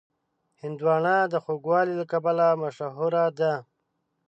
[0.61, 3.53] هندوانه د خوږوالي له کبله مشهوره ده.